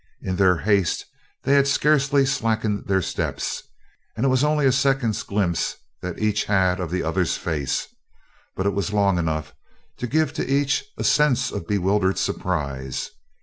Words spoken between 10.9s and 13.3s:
a sense of bewildered surprise.